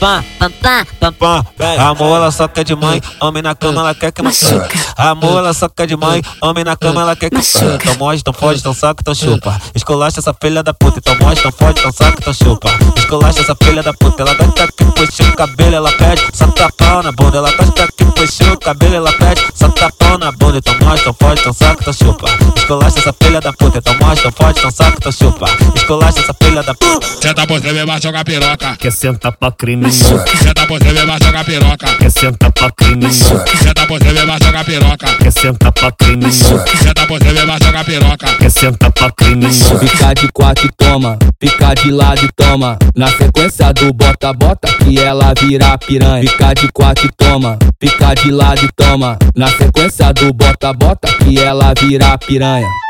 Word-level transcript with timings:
pá, 0.00 0.24
pá, 0.38 0.86
pá, 1.00 1.12
pá. 1.12 1.44
Amor, 1.78 2.16
ela 2.16 2.30
só 2.30 2.48
quer 2.48 2.64
de 2.64 2.74
mãe, 2.74 3.00
homem 3.20 3.42
na 3.42 3.54
cama, 3.54 3.80
ela 3.80 3.94
quer 3.94 4.12
que 4.12 4.22
machuca. 4.22 4.68
Amor, 4.96 5.38
ela 5.38 5.52
só 5.52 5.68
quer 5.68 5.86
de 5.86 5.96
mãe, 5.96 6.22
homem 6.40 6.64
na 6.64 6.76
cama, 6.76 7.02
ela 7.02 7.16
quer 7.16 7.30
que 7.30 7.36
machuca. 7.36 7.74
Então 7.74 7.96
morde, 7.96 8.20
então 8.20 8.32
fode, 8.32 8.60
então 8.60 8.74
saca, 8.74 9.00
então 9.00 9.14
chupa. 9.14 9.60
Escolacha 9.74 10.20
essa 10.20 10.34
filha 10.34 10.62
da 10.62 10.74
puta, 10.74 10.98
então 10.98 11.16
morde, 11.20 11.40
então 11.40 11.52
fode, 11.52 11.78
então 11.78 11.92
saca, 11.92 12.16
então 12.18 12.32
chupa. 12.32 12.70
Escolacha 12.96 13.40
essa 13.40 13.56
filha 13.62 13.82
da 13.82 13.92
puta, 13.92 14.22
ela 14.22 14.34
gosta 14.34 14.68
que 14.72 14.84
puxa 14.84 15.24
o 15.24 15.36
cabelo, 15.36 15.74
ela 15.74 15.92
pede, 15.92 16.22
só 16.32 16.46
pau 16.92 17.02
na 17.02 17.12
bunda. 17.12 17.38
Ela 17.38 17.52
gosta 17.52 17.88
que 17.96 18.04
puxa 18.04 18.52
o 18.52 18.58
cabelo, 18.58 18.94
ela 18.96 19.12
pede, 19.12 19.42
só 19.54 19.68
pau 19.68 20.18
na 20.18 20.32
bunda. 20.32 20.58
Então 20.58 20.74
morde, 20.92 21.00
então 21.00 21.14
fode, 21.14 21.40
então 21.40 21.52
saca, 21.52 21.76
então 21.80 21.92
chupa. 21.92 22.26
Escolacha 22.56 22.98
essa 22.98 23.14
filha 23.22 23.40
da 23.40 23.52
puta, 23.52 23.78
então 23.78 23.96
morde, 24.00 24.20
então 24.20 24.32
fode, 24.32 24.58
então 24.58 24.70
saca, 24.70 24.96
então 24.98 25.12
chupa. 25.12 25.46
Escolacha 25.74 26.20
essa 26.20 26.34
filha 26.42 26.62
da 26.62 26.74
puta. 26.74 27.06
Senta 27.06 27.46
por 27.46 27.60
cima 27.60 27.80
e 27.80 27.86
vai 27.86 28.00
jogar 28.00 28.24
piroca. 28.24 28.76
Quer 28.76 28.92
sentar 28.92 29.32
pra 29.32 29.50
criminoso. 29.52 30.20
Senta 30.42 30.66
por 30.66 30.82
cima 30.82 31.00
e 31.00 31.06
vai 31.06 31.18
jogar 31.22 31.44
piroca. 31.44 31.96
Quer 31.96 32.10
sentar 32.10 32.52
pra 32.52 32.70
criminoso. 32.70 33.24
Senta 33.62 33.86
por 33.86 34.02
cima 34.02 34.20
e 34.20 34.26
vai 34.26 34.38
jogar 34.42 34.64
piroca. 34.64 35.16
Quer 35.18 35.32
sentar 35.32 35.72
pra 35.72 35.92
criminoso. 35.92 36.60
Senta 36.82 37.06
por 37.06 37.18
cima 37.22 37.40
e 37.40 37.46
vai 37.46 37.58
jogar 37.62 37.84
piroca. 37.84 38.34
Quer 38.38 38.50
sentar 38.50 38.92
pra 38.92 39.10
criminoso. 39.10 39.78
Fica 39.78 40.14
de 40.14 40.28
quatro 40.32 40.66
e 40.66 40.70
toma, 40.76 41.18
fica 41.40 41.74
de 41.74 41.90
lado 41.90 42.24
e 42.24 42.28
toma. 42.32 42.78
Na 42.94 43.08
sequência 43.08 43.72
do 43.72 43.92
bota-bota 43.92 44.72
que 44.84 44.98
ela 44.98 45.32
vira 45.40 45.78
piranha. 45.78 46.22
Fica 46.22 46.54
de 46.54 46.68
quatro 46.72 47.06
e 47.06 47.10
toma, 47.16 47.58
fica 47.80 48.14
de 48.14 48.30
lado 48.30 48.64
e 48.64 48.68
toma. 48.76 49.16
Na 49.34 49.48
sequência 49.48 50.12
do 50.12 50.32
bota-bota 50.32 50.81
que 51.24 51.38
ela 51.38 51.72
vira 51.74 52.18
piranha. 52.18 52.81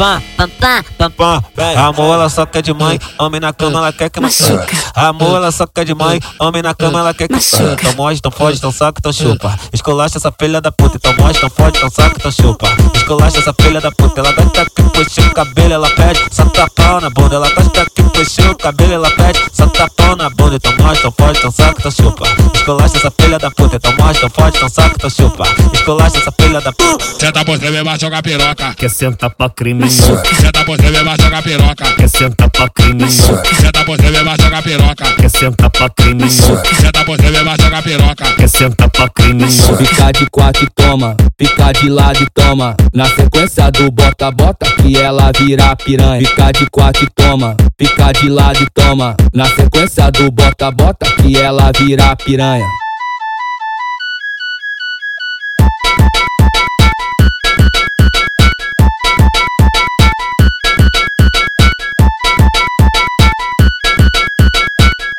Pá, 0.00 0.22
pá, 0.34 0.48
pá, 0.96 1.10
pá, 1.10 1.42
pá. 1.54 1.80
Amor, 1.82 2.14
ela 2.14 2.30
só 2.30 2.46
quer 2.46 2.62
de 2.62 2.72
mãe, 2.72 2.98
homem 3.18 3.38
na 3.38 3.52
cama, 3.52 3.80
ela 3.80 3.92
quer 3.92 4.08
que 4.08 4.18
machuca. 4.18 4.66
Amor, 4.94 5.36
ela 5.36 5.52
só 5.52 5.66
quer 5.66 5.84
de 5.84 5.94
mãe, 5.94 6.18
homem 6.38 6.62
na 6.62 6.72
cama, 6.74 7.00
ela 7.00 7.12
quer 7.12 7.28
que 7.28 7.34
machuca. 7.34 7.76
Então 7.78 7.92
morde, 7.96 8.18
então 8.18 8.30
fode, 8.30 8.56
então 8.56 8.72
saca, 8.72 8.98
então 8.98 9.12
chupa. 9.12 9.58
Escolacha 9.74 10.16
essa 10.16 10.32
filha 10.32 10.58
da 10.58 10.72
puta, 10.72 10.96
então 10.96 11.14
morde, 11.18 11.36
então 11.36 11.50
fode, 11.50 11.76
então 11.76 11.90
saca, 11.90 12.16
então 12.16 12.32
chupa. 12.32 12.66
Escolacha 12.94 13.38
essa 13.40 13.52
filha 13.60 13.78
da 13.78 13.92
puta, 13.92 14.20
ela 14.20 14.32
gosta 14.32 14.64
que 14.64 14.82
puxa 14.84 15.20
o 15.20 15.34
cabelo, 15.34 15.74
ela 15.74 15.90
pede, 15.90 16.20
só 16.30 16.46
pau 16.90 17.00
na 17.00 17.10
bunda. 17.10 17.36
Ela 17.36 17.50
gosta 17.50 17.86
que 17.94 18.02
puxa 18.20 18.50
o 18.50 18.54
cabelo, 18.54 18.92
ela 18.92 19.10
pede, 19.10 19.40
só 19.52 19.66
pau 19.66 20.16
na 20.16 20.28
bunda. 20.30 20.56
Então 20.56 20.74
morde, 20.78 20.98
então 20.98 21.12
fode, 21.16 21.38
então 21.38 21.50
saca, 21.50 21.74
então 21.78 21.90
chupa. 21.90 22.28
Escolacha 22.54 22.96
essa 22.96 23.10
filha 23.18 23.38
da 23.38 23.50
puta, 23.50 23.76
então 23.76 23.94
morde, 23.98 24.18
então 24.18 24.30
fode, 24.30 24.56
então 24.56 24.68
saca, 24.68 24.94
então 24.94 25.10
chupa. 25.10 25.44
Escolacha 25.72 26.18
essa 26.18 26.32
filha 26.38 26.60
da 26.60 26.72
puta. 26.72 27.04
Senta 27.18 27.44
por 27.44 27.58
cima 27.58 27.78
e 27.78 27.84
vai 27.84 27.98
jogar 27.98 28.22
piroca. 28.22 28.74
Quer 28.74 28.90
sentar 28.90 29.30
pra 29.30 29.48
criminoso. 29.48 30.20
Senta 30.38 30.64
por 30.64 30.76
cima 30.76 30.98
e 30.98 31.02
vai 31.02 31.16
jogar 31.20 31.42
piroca. 31.42 31.92
Quer 31.96 32.08
sentar 32.08 32.50
pra 32.50 32.68
criminoso. 32.68 33.40
Senta 33.60 33.84
por 33.84 33.96
cima 33.96 34.18
e 34.18 34.24
vai 34.24 34.36
jogar 34.40 34.62
piroca. 34.62 35.12
Quer 35.16 35.30
sentar 35.30 35.70
pra 35.70 35.90
criminoso. 35.90 36.60
Senta 36.80 37.04
por 37.04 37.16
cima 37.16 37.38
e 37.38 37.44
vai 37.44 37.56
jogar 37.60 37.69
piroca. 37.82 38.34
Quer 38.36 38.48
sentar 38.48 38.90
pra 38.90 39.08
criminoso. 39.08 39.76
Fica 39.76 40.12
de 40.12 40.28
quatro 40.30 40.64
e 40.64 40.68
toma, 40.74 41.16
fica 41.38 41.72
de 41.72 41.88
lado 41.88 42.22
e 42.22 42.26
toma. 42.32 42.76
Na 42.94 43.06
sequência 43.06 43.70
do 43.70 43.90
bota-bota 43.90 44.70
que 44.76 44.96
ela 44.96 45.32
vira 45.38 45.74
piranha. 45.76 46.26
Fica 46.26 46.52
de 46.52 46.68
quatro 46.70 47.04
e 47.04 47.10
toma, 47.10 47.56
fica 47.78 48.12
de 48.12 48.28
lado 48.28 48.62
e 48.62 48.66
toma. 48.70 49.16
Na 49.34 49.46
sequência 49.46 50.10
do 50.10 50.30
bota-bota 50.30 51.10
que 51.16 51.36
ela 51.36 51.70
vira 51.72 52.14
piranha. 52.16 52.66